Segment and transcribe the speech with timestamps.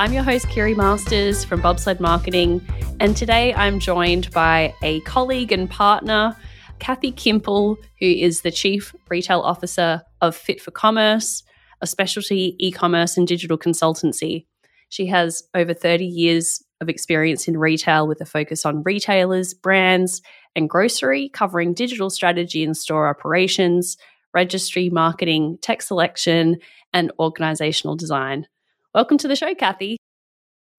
[0.00, 2.66] I'm your host, Kiri Masters from Bobsled Marketing,
[3.00, 6.34] and today I'm joined by a colleague and partner,
[6.78, 11.42] Kathy Kimple, who is the Chief Retail Officer of Fit for Commerce,
[11.82, 14.46] a specialty e commerce and digital consultancy.
[14.88, 20.22] She has over 30 years of experience in retail with a focus on retailers, brands,
[20.56, 23.98] and grocery, covering digital strategy and store operations,
[24.32, 26.56] registry marketing, tech selection,
[26.94, 28.46] and organizational design.
[28.92, 29.96] Welcome to the show, Kathy.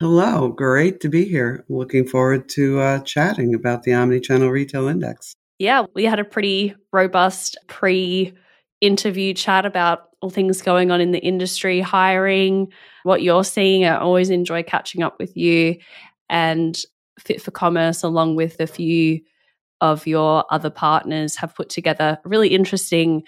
[0.01, 1.63] Hello, great to be here.
[1.69, 5.33] Looking forward to uh, chatting about the Omnichannel Retail Index.
[5.59, 8.33] Yeah, we had a pretty robust pre
[8.81, 13.85] interview chat about all things going on in the industry, hiring, what you're seeing.
[13.85, 15.77] I always enjoy catching up with you
[16.29, 16.77] and
[17.17, 19.21] Fit for Commerce, along with a few
[19.79, 23.23] of your other partners, have put together a really interesting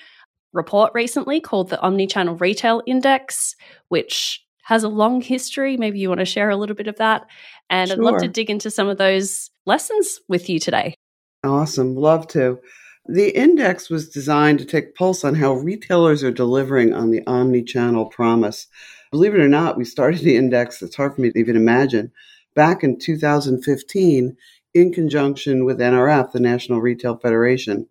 [0.51, 3.55] report recently called the Omnichannel Retail Index,
[3.87, 5.77] which has a long history.
[5.77, 7.27] Maybe you want to share a little bit of that.
[7.69, 7.97] And sure.
[7.97, 10.95] I'd love to dig into some of those lessons with you today.
[11.43, 11.95] Awesome.
[11.95, 12.59] Love to.
[13.05, 18.05] The index was designed to take pulse on how retailers are delivering on the omni-channel
[18.05, 18.67] promise.
[19.11, 22.13] Believe it or not, we started the index, it's hard for me to even imagine,
[22.55, 24.37] back in 2015
[24.73, 27.87] in conjunction with NRF, the National Retail Federation.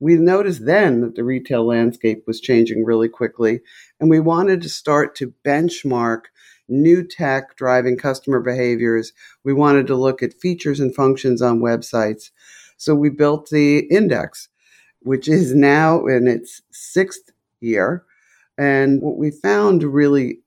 [0.00, 3.60] We noticed then that the retail landscape was changing really quickly
[4.00, 6.22] and we wanted to start to benchmark
[6.68, 9.12] new tech driving customer behaviors.
[9.44, 12.30] We wanted to look at features and functions on websites.
[12.76, 14.48] So we built the index,
[15.00, 18.04] which is now in its sixth year.
[18.58, 20.40] And what we found really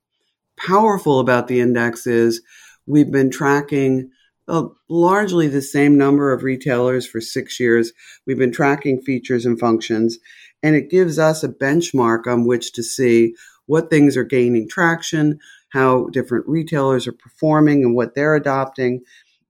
[0.57, 2.41] powerful about the index is
[2.85, 4.11] we've been tracking
[4.47, 7.93] uh, largely the same number of retailers for six years.
[8.25, 10.17] We've been tracking features and functions,
[10.63, 13.35] and it gives us a benchmark on which to see
[13.69, 15.37] what things are gaining traction,
[15.69, 19.01] how different retailers are performing, and what they're adopting.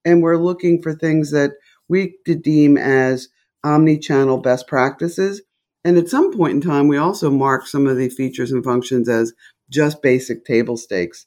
[0.04, 1.52] And we're looking for things that
[1.88, 3.30] we deem as
[3.64, 5.42] omni-channel best practices.
[5.86, 9.08] And at some point in time, we also mark some of the features and functions
[9.08, 9.32] as
[9.70, 11.26] just basic table stakes.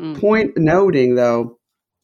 [0.00, 0.20] Mm.
[0.20, 1.58] Point noting, though,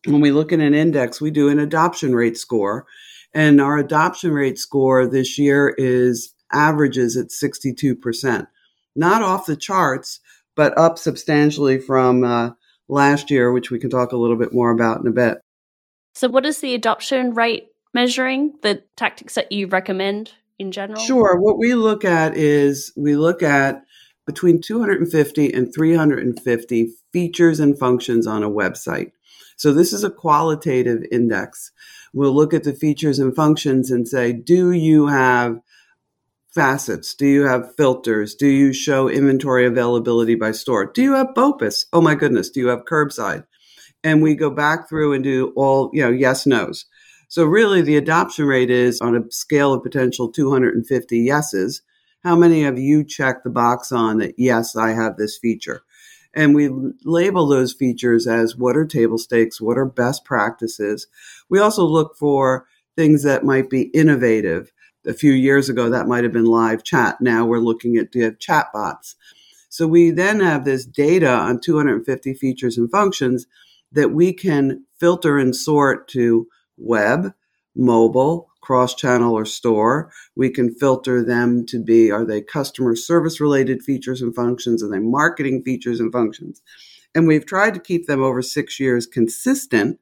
[0.04, 2.86] when we look at an index, we do an adoption rate score.
[3.32, 8.48] And our adoption rate score this year is averages at 62%.
[8.96, 10.20] Not off the charts,
[10.56, 12.50] but up substantially from uh,
[12.88, 15.38] last year, which we can talk a little bit more about in a bit.
[16.14, 18.54] So, what is the adoption rate measuring?
[18.62, 21.00] The tactics that you recommend in general?
[21.00, 21.40] Sure.
[21.40, 23.82] What we look at is we look at
[24.26, 29.10] between 250 and 350 features and functions on a website.
[29.56, 31.72] So, this is a qualitative index.
[32.12, 35.58] We'll look at the features and functions and say, do you have
[36.54, 37.14] facets?
[37.14, 38.34] Do you have filters?
[38.34, 40.86] Do you show inventory availability by store?
[40.86, 41.86] Do you have BOPIS?
[41.92, 43.44] Oh my goodness, do you have curbside?
[44.04, 46.86] And we go back through and do all, you know, yes, no's.
[47.28, 51.82] So really the adoption rate is on a scale of potential 250 yeses.
[52.22, 54.34] How many of you check the box on that?
[54.38, 55.82] Yes, I have this feature.
[56.34, 56.70] And we
[57.04, 59.60] label those features as what are table stakes?
[59.60, 61.06] What are best practices?
[61.48, 62.66] We also look for
[62.96, 64.70] things that might be innovative
[65.06, 67.20] a few years ago, that might have been live chat.
[67.20, 69.16] Now we're looking at chat bots.
[69.68, 73.46] So we then have this data on 250 features and functions
[73.92, 77.32] that we can filter and sort to web,
[77.74, 80.10] mobile, cross channel or store.
[80.36, 84.82] We can filter them to be are they customer service related features and functions?
[84.82, 86.62] Are they marketing features and functions?
[87.14, 90.00] And we've tried to keep them over six years consistent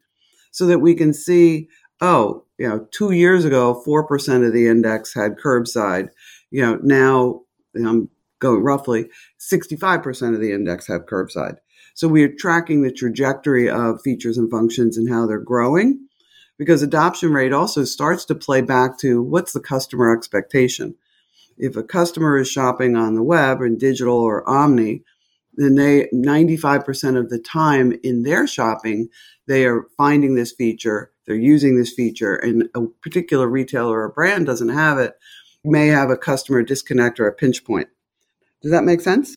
[0.50, 1.68] so that we can see
[2.03, 6.10] oh, you know, two years ago, 4% of the index had curbside.
[6.53, 7.41] You know, now
[7.74, 9.10] I'm going roughly
[9.41, 11.56] 65% of the index have curbside.
[11.94, 16.06] So we are tracking the trajectory of features and functions and how they're growing
[16.56, 20.94] because adoption rate also starts to play back to what's the customer expectation.
[21.58, 25.03] If a customer is shopping on the web and digital or omni,
[25.54, 29.08] then they 95% of the time in their shopping,
[29.48, 34.47] they are finding this feature they're using this feature and a particular retailer or brand
[34.47, 35.15] doesn't have it,
[35.65, 37.89] may have a customer disconnect or a pinch point.
[38.63, 39.34] Does that make sense?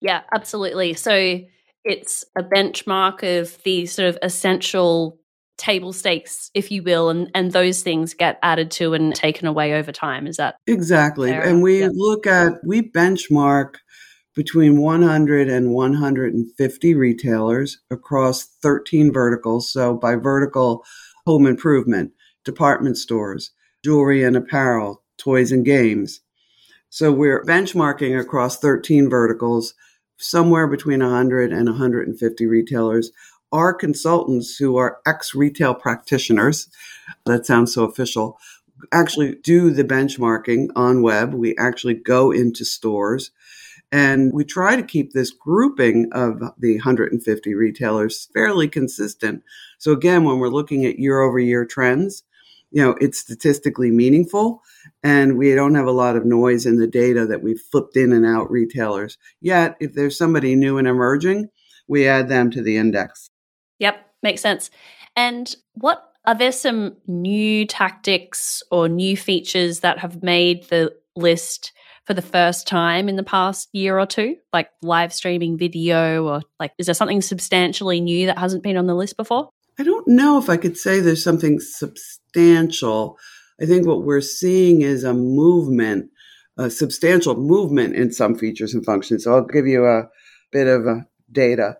[0.00, 0.94] Yeah, absolutely.
[0.94, 1.40] So
[1.84, 5.18] it's a benchmark of the sort of essential
[5.58, 9.74] table stakes, if you will, and, and those things get added to and taken away
[9.74, 10.26] over time.
[10.26, 11.30] Is that exactly?
[11.30, 11.42] fair?
[11.42, 11.92] And we Yep.
[11.94, 13.76] look at we benchmark
[14.34, 19.70] between 100 and 150 retailers across 13 verticals.
[19.70, 20.84] So by vertical,
[21.26, 22.12] home improvement,
[22.44, 23.50] department stores,
[23.84, 26.20] jewelry and apparel, toys and games.
[26.88, 29.74] So we're benchmarking across 13 verticals,
[30.18, 33.10] somewhere between 100 and 150 retailers.
[33.50, 36.68] Our consultants, who are ex retail practitioners,
[37.26, 38.38] that sounds so official,
[38.90, 41.34] actually do the benchmarking on web.
[41.34, 43.30] We actually go into stores
[43.92, 49.42] and we try to keep this grouping of the 150 retailers fairly consistent.
[49.78, 52.24] So again, when we're looking at year over year trends,
[52.70, 54.62] you know, it's statistically meaningful
[55.02, 58.12] and we don't have a lot of noise in the data that we've flipped in
[58.12, 59.18] and out retailers.
[59.42, 61.50] Yet, if there's somebody new and emerging,
[61.86, 63.28] we add them to the index.
[63.78, 64.70] Yep, makes sense.
[65.14, 71.72] And what are there some new tactics or new features that have made the list
[72.06, 76.42] for the first time in the past year or two, like live streaming video, or
[76.58, 79.50] like is there something substantially new that hasn't been on the list before?
[79.78, 83.16] I don't know if I could say there's something substantial.
[83.60, 86.10] I think what we're seeing is a movement,
[86.58, 89.24] a substantial movement in some features and functions.
[89.24, 90.08] So I'll give you a
[90.50, 91.00] bit of uh,
[91.30, 91.76] data.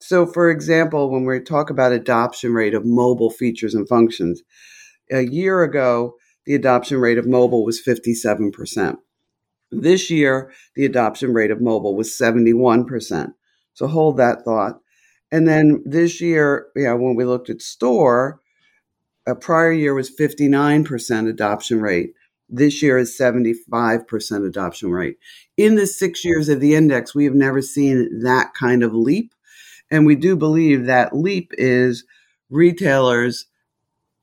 [0.00, 4.42] So, for example, when we talk about adoption rate of mobile features and functions,
[5.10, 6.14] a year ago,
[6.44, 8.96] the adoption rate of mobile was 57%.
[9.70, 13.32] This year, the adoption rate of mobile was 71%.
[13.74, 14.80] So hold that thought.
[15.32, 18.40] And then this year, yeah, when we looked at store,
[19.26, 22.12] a prior year was 59% adoption rate.
[22.48, 25.16] This year is 75% adoption rate.
[25.56, 29.34] In the six years of the index, we have never seen that kind of leap.
[29.90, 32.04] And we do believe that leap is
[32.48, 33.46] retailers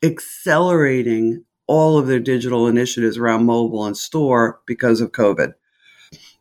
[0.01, 5.53] accelerating all of their digital initiatives around mobile and store because of COVID.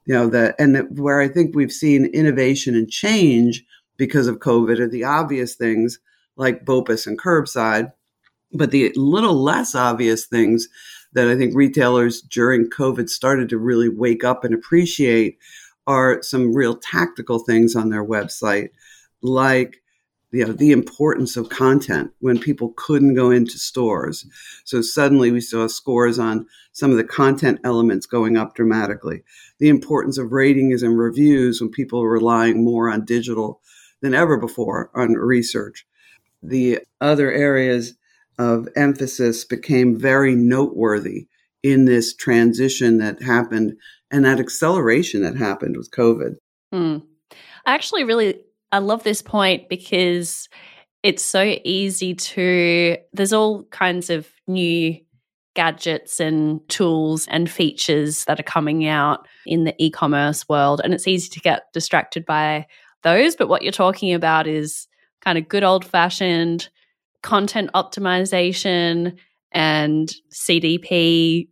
[0.05, 3.65] You know, that and where I think we've seen innovation and change
[3.97, 6.01] because of COVID are the obvious things
[6.37, 7.93] like BOPIS and curbside,
[8.53, 10.69] but the little less obvious things
[11.13, 15.39] that I think retailers during COVID started to really wake up and appreciate
[15.87, 18.71] are some real tactical things on their website,
[19.21, 19.82] like
[20.33, 24.27] you know the importance of content when people couldn't go into stores.
[24.65, 29.23] So suddenly we saw scores on some of the content elements going up dramatically.
[29.59, 33.61] The importance of ratings and reviews when people are relying more on digital
[34.01, 35.87] than ever before on research.
[36.43, 37.95] The other areas
[38.39, 41.29] of emphasis became very noteworthy
[41.63, 43.77] in this transition that happened
[44.11, 46.37] and that acceleration that happened with COVID.
[46.73, 46.99] Hmm.
[47.65, 48.41] I actually really
[48.73, 50.49] I love this point because
[51.03, 54.99] it's so easy to there's all kinds of new
[55.55, 61.07] gadgets and tools and features that are coming out in the e-commerce world and it's
[61.07, 62.67] easy to get distracted by
[63.03, 64.89] those but what you're talking about is
[65.21, 66.71] kind of good old fashioned
[67.23, 69.15] content optimization
[69.53, 71.49] and CDP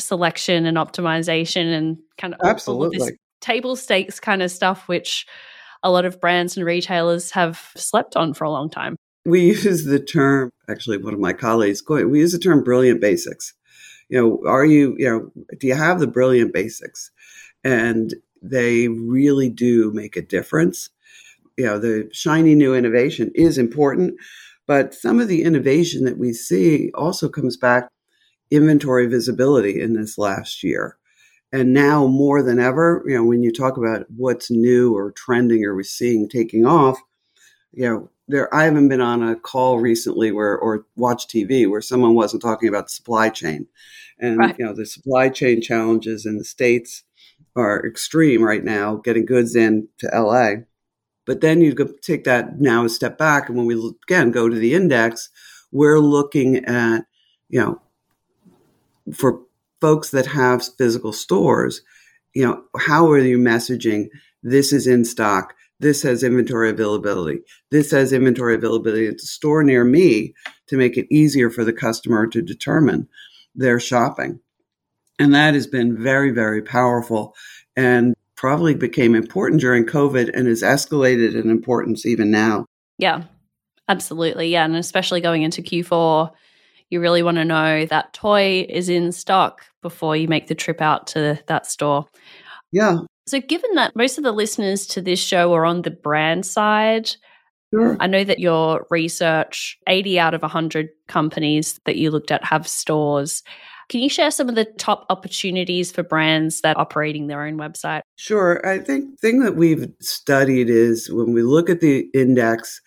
[0.00, 2.98] selection and optimization and kind of all- all of Absolutely.
[2.98, 5.26] this table stakes kind of stuff which
[5.84, 8.96] a lot of brands and retailers have slept on for a long time.
[9.26, 13.54] We use the term, actually, one of my colleagues, we use the term brilliant basics.
[14.08, 17.10] You know, are you, you know, do you have the brilliant basics?
[17.62, 20.90] And they really do make a difference.
[21.56, 24.14] You know, the shiny new innovation is important,
[24.66, 27.88] but some of the innovation that we see also comes back
[28.50, 30.98] inventory visibility in this last year.
[31.54, 35.64] And now more than ever, you know, when you talk about what's new or trending
[35.64, 36.98] or we're seeing taking off,
[37.72, 41.80] you know, there I haven't been on a call recently where or watch TV where
[41.80, 43.68] someone wasn't talking about supply chain.
[44.18, 44.56] And Right.
[44.58, 47.04] you know, the supply chain challenges in the States
[47.54, 50.64] are extreme right now, getting goods in to LA.
[51.24, 54.48] But then you take that now a step back, and when we look- again go
[54.48, 55.30] to the index,
[55.70, 57.06] we're looking at
[57.48, 57.80] you know
[59.12, 59.40] for
[59.80, 61.82] folks that have physical stores,
[62.34, 64.08] you know how are you messaging?
[64.42, 65.54] This is in stock.
[65.80, 67.40] This has inventory availability.
[67.70, 70.34] This has inventory availability at the store near me
[70.68, 73.08] to make it easier for the customer to determine
[73.54, 74.40] their shopping.
[75.18, 77.34] And that has been very, very powerful
[77.76, 82.66] and probably became important during COVID and has escalated in importance even now.
[82.98, 83.24] Yeah,
[83.88, 84.48] absolutely.
[84.48, 84.64] Yeah.
[84.64, 86.30] And especially going into Q4,
[86.94, 90.80] you really want to know that toy is in stock before you make the trip
[90.80, 92.06] out to that store.
[92.72, 93.00] Yeah.
[93.26, 97.16] So, given that most of the listeners to this show are on the brand side,
[97.74, 97.96] Sure.
[97.98, 102.68] I know that your research, 80 out of 100 companies that you looked at have
[102.68, 103.42] stores.
[103.88, 107.58] Can you share some of the top opportunities for brands that are operating their own
[107.58, 108.02] website?
[108.14, 108.64] Sure.
[108.66, 112.80] I think thing that we've studied is when we look at the index,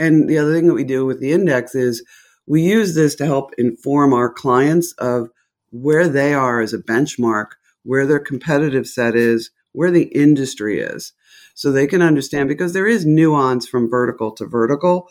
[0.00, 2.04] and the other thing that we do with the index is
[2.46, 5.28] we use this to help inform our clients of
[5.70, 11.12] where they are as a benchmark, where their competitive set is, where the industry is.
[11.54, 15.08] So they can understand because there is nuance from vertical to vertical.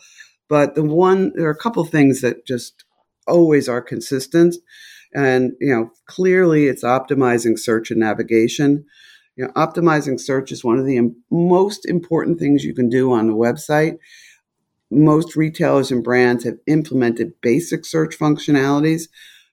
[0.48, 2.84] But the one, there are a couple things that just
[3.26, 4.56] always are consistent.
[5.14, 8.84] And, you know, clearly it's optimizing search and navigation.
[9.36, 13.26] You know, optimizing search is one of the most important things you can do on
[13.26, 13.98] the website.
[14.92, 19.08] Most retailers and brands have implemented basic search functionalities,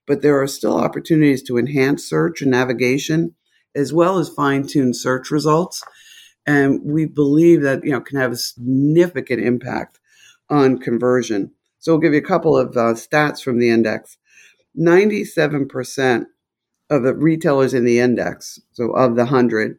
[0.05, 3.35] but there are still opportunities to enhance search and navigation
[3.73, 5.83] as well as fine tune search results.
[6.45, 9.99] And we believe that, you know, can have a significant impact
[10.49, 11.51] on conversion.
[11.77, 14.17] So we'll give you a couple of uh, stats from the index.
[14.77, 16.25] 97%
[16.89, 19.77] of the retailers in the index, so of the 100,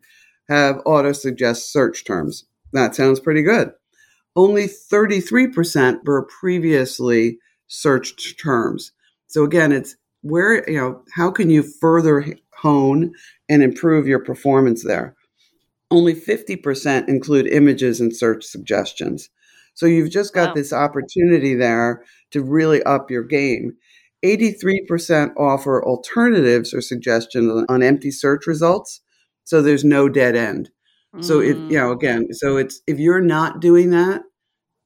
[0.49, 2.45] have auto suggest search terms.
[2.73, 3.73] That sounds pretty good.
[4.37, 8.93] Only 33% were previously searched terms.
[9.27, 12.25] So again, it's where, you know, how can you further
[12.59, 13.13] hone
[13.49, 15.17] and improve your performance there?
[15.91, 19.29] Only 50% include images and search suggestions.
[19.75, 20.55] So you've just got wow.
[20.55, 23.77] this opportunity there to really up your game.
[24.25, 29.01] 83% offer alternatives or suggestions on empty search results.
[29.45, 30.71] So there's no dead end.
[31.15, 31.25] Mm.
[31.25, 34.23] So if, you know, again, so it's, if you're not doing that,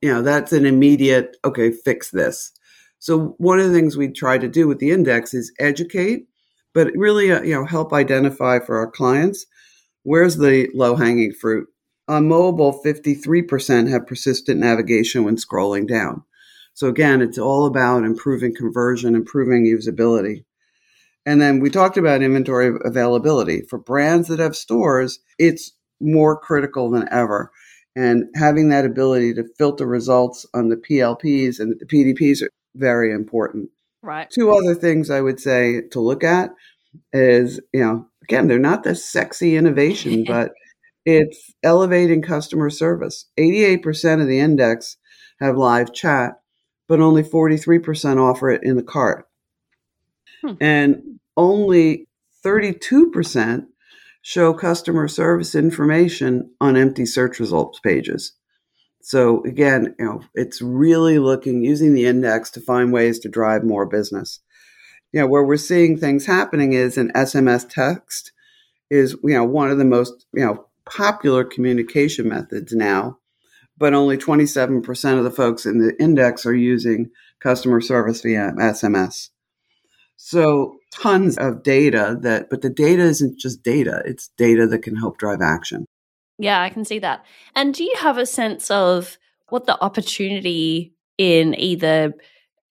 [0.01, 2.53] you know, that's an immediate, okay, fix this.
[2.99, 6.27] So one of the things we try to do with the index is educate,
[6.73, 9.47] but really, uh, you know, help identify for our clients
[10.05, 11.69] where's the low hanging fruit.
[12.07, 16.23] On mobile, 53% have persistent navigation when scrolling down.
[16.75, 20.45] So again, it's all about improving conversion, improving usability.
[21.25, 23.63] And then we talked about inventory availability.
[23.63, 25.73] For brands that have stores, it's
[26.05, 27.51] more critical than ever.
[27.97, 33.13] And having that ability to filter results on the PLPs and the PDPs are very
[33.13, 33.71] important.
[34.03, 34.29] Right.
[34.31, 36.51] Two other things I would say to look at
[37.13, 40.53] is, you know, again, they're not the sexy innovation, but
[41.07, 43.27] it's elevating customer service.
[43.39, 44.97] 88% of the index
[45.41, 46.35] have live chat
[46.89, 49.27] but only 43% offer it in the cart.
[50.43, 50.53] Hmm.
[50.61, 52.07] And only
[52.45, 53.67] 32%
[54.27, 58.33] show customer service information on empty search results pages.
[59.03, 63.65] So again, you know, it's really looking using the index to find ways to drive
[63.65, 64.41] more business.
[65.13, 68.33] You know, where we're seeing things happening is in SMS text
[68.91, 73.19] is you know one of the most you know popular communication methods now
[73.77, 79.31] but only 27% of the folks in the index are using customer service via SMS.
[80.17, 84.97] So tons of data that, but the data isn't just data, it's data that can
[84.97, 85.87] help drive action.
[86.39, 87.25] Yeah, I can see that.
[87.55, 89.19] And do you have a sense of
[89.49, 92.15] what the opportunity in either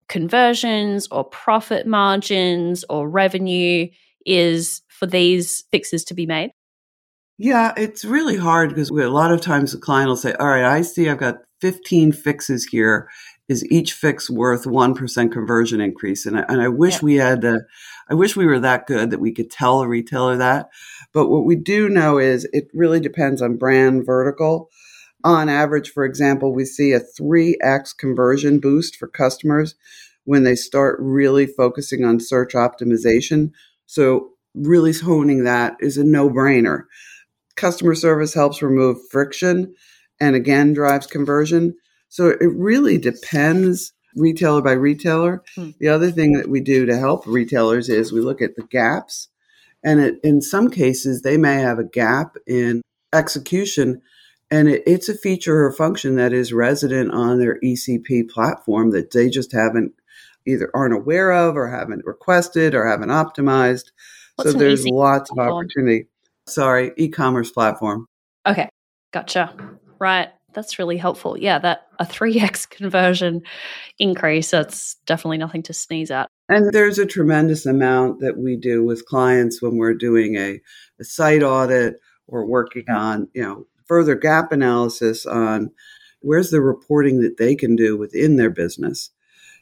[0.08, 3.88] conversions or profit margins or revenue
[4.24, 6.50] is for these fixes to be made?
[7.38, 10.64] Yeah, it's really hard because a lot of times the client will say, All right,
[10.64, 13.08] I see I've got 15 fixes here.
[13.48, 16.26] Is each fix worth 1% conversion increase?
[16.26, 17.00] And I, and I wish yeah.
[17.02, 17.66] we had the,
[18.10, 20.68] I wish we were that good that we could tell a retailer that.
[21.12, 24.70] But what we do know is it really depends on brand vertical.
[25.24, 29.74] On average, for example, we see a 3x conversion boost for customers
[30.24, 33.50] when they start really focusing on search optimization.
[33.86, 36.84] So, really honing that is a no brainer
[37.58, 39.74] customer service helps remove friction
[40.20, 41.74] and again drives conversion.
[42.08, 45.42] So it really depends retailer by retailer.
[45.54, 45.70] Hmm.
[45.78, 49.28] The other thing that we do to help retailers is we look at the gaps.
[49.84, 54.02] And it, in some cases, they may have a gap in execution,
[54.50, 59.12] and it, it's a feature or function that is resident on their ECP platform that
[59.12, 59.92] they just haven't
[60.46, 63.92] either aren't aware of or haven't requested or haven't optimized.
[64.36, 65.48] What's so there's lots platform?
[65.48, 66.06] of opportunity.
[66.46, 68.06] Sorry, e commerce platform.
[68.46, 68.68] Okay,
[69.12, 69.54] gotcha.
[70.00, 70.28] Right.
[70.58, 71.38] That's really helpful.
[71.38, 73.42] Yeah, that a 3x conversion
[74.00, 76.28] increase, that's definitely nothing to sneeze at.
[76.48, 80.60] And there's a tremendous amount that we do with clients when we're doing a,
[80.98, 85.70] a site audit or working on, you know, further gap analysis on
[86.22, 89.10] where's the reporting that they can do within their business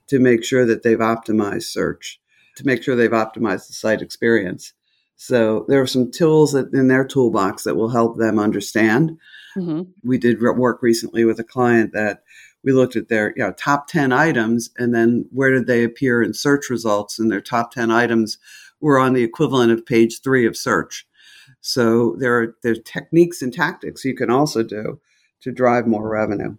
[0.07, 2.19] to make sure that they've optimized search,
[2.57, 4.73] to make sure they've optimized the site experience.
[5.17, 9.19] So there are some tools that in their toolbox that will help them understand.
[9.57, 9.83] Mm-hmm.
[10.05, 12.23] We did work recently with a client that
[12.67, 16.23] we looked at their you know top 10 items and then where did they appear
[16.23, 18.37] in search results and their top 10 items
[18.81, 21.07] were on the equivalent of page 3 of search
[21.61, 25.01] so there are there's techniques and tactics you can also do
[25.41, 26.57] to drive more revenue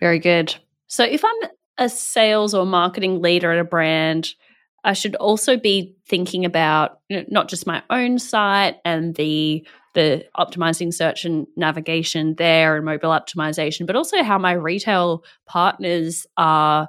[0.00, 0.56] very good
[0.86, 4.34] so if i'm a sales or marketing leader at a brand
[4.84, 10.92] I should also be thinking about not just my own site and the the optimizing
[10.92, 16.88] search and navigation there and mobile optimization, but also how my retail partners are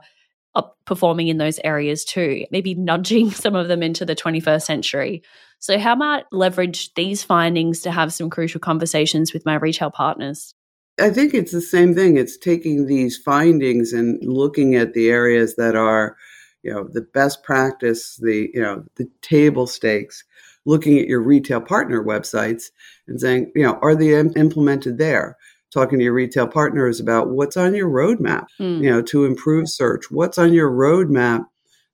[0.85, 5.23] performing in those areas too, maybe nudging some of them into the 21st century.
[5.59, 10.53] So, how might leverage these findings to have some crucial conversations with my retail partners?
[10.99, 12.17] I think it's the same thing.
[12.17, 16.17] It's taking these findings and looking at the areas that are,
[16.63, 20.23] you know, the best practice, the, you know, the table stakes,
[20.65, 22.65] looking at your retail partner websites
[23.07, 25.37] and saying, you know, are they implemented there?
[25.73, 28.81] Talking to your retail partners about what's on your roadmap, mm.
[28.81, 31.45] you know, to improve search, what's on your roadmap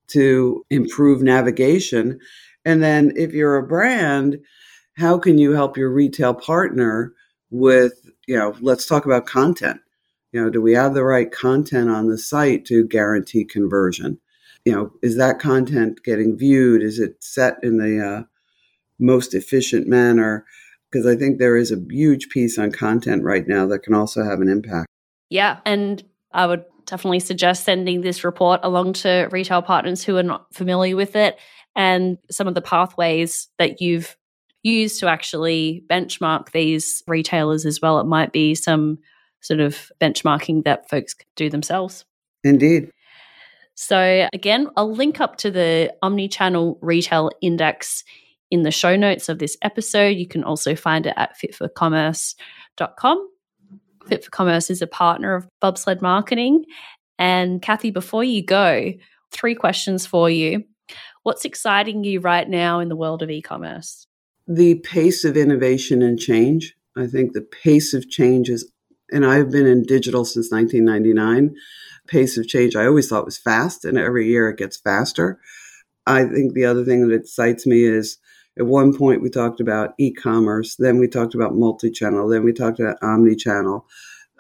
[0.10, 2.20] to improve navigation.
[2.66, 4.38] And then if you're a brand,
[4.98, 7.14] how can you help your retail partner
[7.50, 7.94] with,
[8.28, 9.80] you know, let's talk about content.
[10.32, 14.20] You know, do we have the right content on the site to guarantee conversion?
[14.70, 16.84] You know, is that content getting viewed?
[16.84, 18.24] Is it set in the uh,
[19.00, 20.46] most efficient manner?
[20.92, 24.24] Because I think there is a huge piece on content right now that can also
[24.24, 24.86] have an impact.
[25.32, 25.58] Yeah.
[25.66, 30.54] And I would definitely suggest sending this report along to retail partners who are not
[30.54, 31.40] familiar with it
[31.76, 34.16] and some of the pathways that you've
[34.62, 38.00] used to actually benchmark these retailers as well.
[38.00, 39.00] It might be some
[39.42, 42.06] sort of benchmarking that folks do themselves.
[42.44, 42.92] Indeed.
[43.82, 48.04] So, again, I'll link up to the Omnichannel Retail Index
[48.52, 50.18] in the show notes of this episode.
[50.18, 53.30] You can also find it at fitforcommerce.com.
[54.06, 56.66] Fit for Commerce is a partner of Bobsled Marketing.
[57.18, 58.96] And Kathy, before you go,
[59.32, 60.66] three questions for you.
[61.24, 64.06] What's exciting you right now in the world of e commerce?
[64.46, 66.76] The pace of innovation and change.
[66.98, 68.70] I think the pace of change is,
[69.12, 71.56] and I've been in digital since 1999.
[72.08, 75.40] Pace of change I always thought was fast, and every year it gets faster.
[76.08, 78.18] I think the other thing that excites me is
[78.58, 82.80] at one point we talked about e-commerce, then we talked about multi-channel, then we talked
[82.80, 83.86] about omni-channel.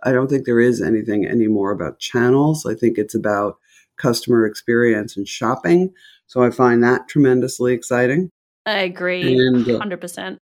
[0.03, 2.65] I don't think there is anything anymore about channels.
[2.65, 3.57] I think it's about
[3.97, 5.93] customer experience and shopping.
[6.27, 8.29] So I find that tremendously exciting.
[8.65, 10.37] I agree, and, uh, 100%.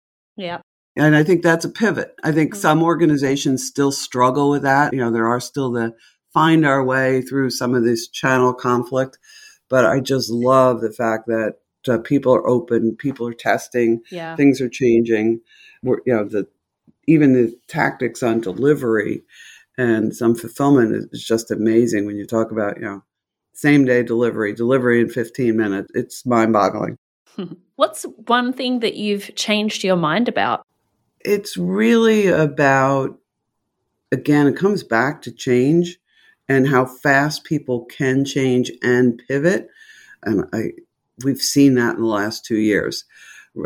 [0.97, 2.15] And I think that's a pivot.
[2.23, 2.61] I think mm-hmm.
[2.61, 4.93] some organizations still struggle with that.
[4.93, 5.95] You know, there are still the
[6.33, 9.17] find our way through some of this channel conflict.
[9.69, 11.55] But I just love the fact that
[11.87, 14.35] uh, people are open, people are testing, yeah.
[14.35, 15.41] things are changing.
[15.83, 16.47] We're, you know, the
[17.07, 19.23] even the tactics on delivery
[19.77, 23.03] and some fulfillment is, is just amazing when you talk about you know
[23.53, 25.89] same day delivery, delivery in 15 minutes.
[25.95, 26.95] It's mind boggling.
[27.75, 30.63] What's one thing that you've changed your mind about?
[31.21, 33.19] It's really about,
[34.11, 35.97] again, it comes back to change
[36.47, 39.69] and how fast people can change and pivot.
[40.23, 40.71] And I,
[41.23, 43.05] we've seen that in the last two years.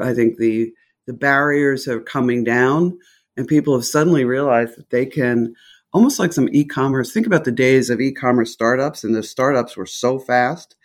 [0.02, 0.74] I think the
[1.08, 2.98] the barriers are coming down,
[3.36, 5.56] and people have suddenly realized that they can
[5.94, 7.12] almost like some e-commerce.
[7.12, 10.76] Think about the days of e-commerce startups, and the startups were so fast,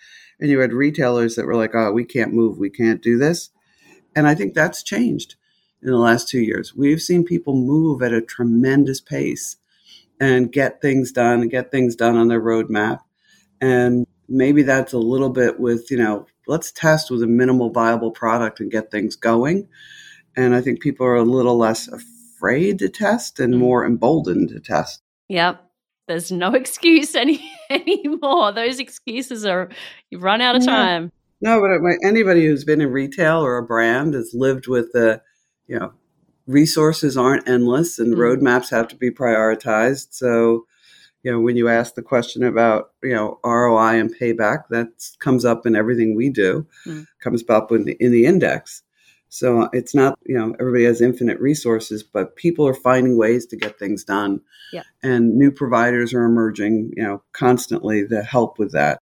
[0.41, 3.51] and you had retailers that were like, "Oh, we can't move, we can't do this,"
[4.17, 5.37] and I think that's changed
[5.83, 6.75] in the last two years.
[6.75, 9.57] We've seen people move at a tremendous pace
[10.21, 13.01] and get things done and get things done on their roadmap,
[13.61, 18.11] and maybe that's a little bit with you know let's test with a minimal viable
[18.11, 19.69] product and get things going.
[20.37, 23.59] And I think people are a little less afraid to test and mm.
[23.59, 25.03] more emboldened to test.
[25.29, 25.63] Yep.
[26.07, 28.53] There's no excuse any anymore.
[28.53, 29.71] Those excuses are
[30.11, 31.13] you've run out of time.
[31.41, 35.21] No, but anybody who's been in retail or a brand has lived with the,
[35.67, 35.93] you know,
[36.47, 38.19] resources aren't endless and mm.
[38.19, 40.09] roadmaps have to be prioritized.
[40.11, 40.67] So
[41.27, 45.45] you know, when you ask the question about, you know, ROI and payback, that comes
[45.45, 47.05] up in everything we do, mm.
[47.19, 48.85] comes up in the, in the index.
[49.29, 53.57] So it's not, you know, everybody has infinite resources, but people are finding ways to
[53.57, 54.41] get things done.
[54.73, 54.85] Yeah.
[55.03, 59.01] And new providers are emerging, you know, constantly to help with that.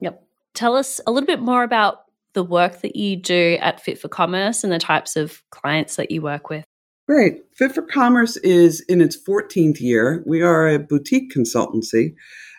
[0.00, 0.24] Yep.
[0.54, 2.01] Tell us a little bit more about
[2.34, 6.10] the work that you do at Fit for Commerce and the types of clients that
[6.10, 6.64] you work with.
[7.08, 7.42] Great.
[7.54, 10.22] Fit for Commerce is in its 14th year.
[10.26, 12.14] We are a boutique consultancy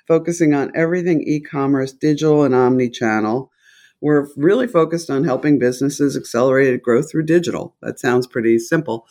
[0.07, 3.51] focusing on everything e commerce, digital, and omni channel.
[4.01, 7.75] We're really focused on helping businesses accelerate growth through digital.
[7.81, 9.07] That sounds pretty simple.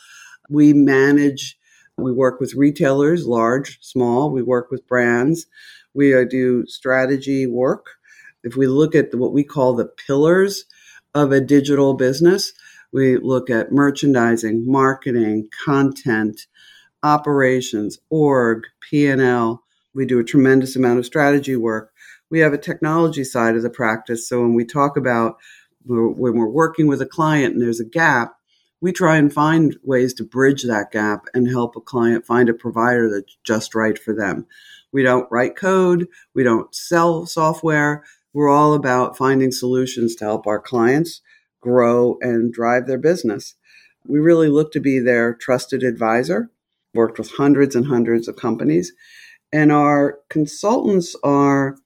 [0.49, 1.57] We manage,
[1.97, 5.47] we work with retailers, large, small, we work with brands.
[5.95, 7.87] We uh, do strategy work.
[8.43, 10.65] If we look at what we call the pillars
[11.13, 12.53] of a digital business,
[12.91, 16.41] we look at merchandising, marketing, content,
[17.01, 19.63] operations, org, P&L.
[19.93, 21.91] We do a tremendous amount of strategy work.
[22.29, 24.27] We have a technology side of the practice.
[24.27, 25.37] So when we talk about
[25.85, 28.35] when we're working with a client and there's a gap,
[28.81, 32.53] we try and find ways to bridge that gap and help a client find a
[32.53, 34.45] provider that's just right for them.
[34.91, 38.03] We don't write code, we don't sell software.
[38.33, 41.21] We're all about finding solutions to help our clients
[41.61, 43.55] grow and drive their business.
[44.05, 46.49] We really look to be their trusted advisor,
[46.93, 48.91] worked with hundreds and hundreds of companies.
[49.51, 51.77] And our consultants are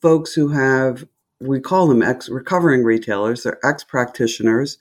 [0.00, 1.06] folks who have,
[1.40, 4.78] we call them ex recovering retailers, they're ex practitioners.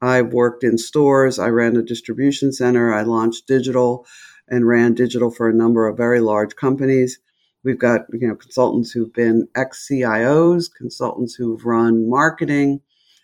[0.00, 4.06] I've worked in stores, I ran a distribution center, I launched digital
[4.48, 7.20] and ran digital for a number of very large companies.
[7.64, 12.80] We've got you know consultants who've been ex CIOs, consultants who've run marketing,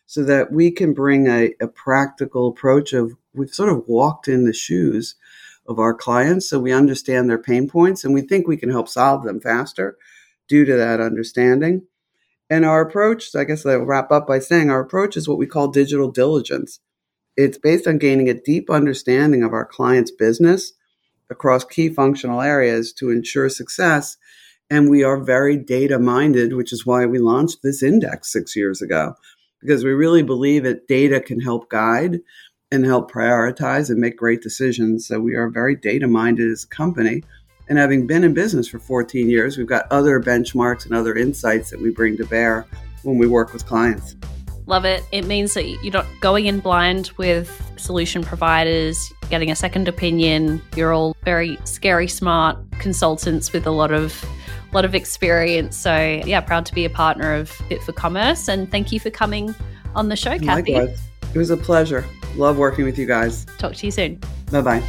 [0.07, 4.45] so that we can bring a, a practical approach of we've sort of walked in
[4.45, 5.17] the shoes
[5.67, 8.89] of our clients, so we understand their pain points and we think we can help
[8.89, 9.99] solve them faster
[10.49, 11.83] due to that understanding.
[12.51, 15.37] And our approach, so I guess I'll wrap up by saying our approach is what
[15.37, 16.81] we call digital diligence.
[17.37, 20.73] It's based on gaining a deep understanding of our client's business
[21.31, 24.17] across key functional areas to ensure success.
[24.71, 28.83] And we are very data minded, which is why we launched this index six years
[28.83, 29.15] ago,
[29.61, 32.21] because we really believe that data can help guide
[32.71, 35.07] and help prioritize and make great decisions.
[35.07, 37.23] So we are very data minded as a company.
[37.69, 41.71] And having been in business for 14 years, we've got other benchmarks and other insights
[41.71, 42.67] that we bring to bear
[43.03, 44.17] when we work with clients.
[44.69, 45.03] Love it.
[45.13, 50.61] It means that you're not going in blind with solution providers, getting a second opinion.
[50.77, 54.23] You're all very scary smart consultants with a lot of
[54.75, 55.75] lot of experience.
[55.75, 59.09] So yeah, proud to be a partner of Fit for Commerce and thank you for
[59.09, 59.55] coming
[59.95, 60.75] on the show, Kathy.
[60.75, 61.01] Likewise.
[61.35, 62.05] It was a pleasure.
[62.37, 63.47] Love working with you guys.
[63.57, 64.21] Talk to you soon.
[64.51, 64.83] Bye bye.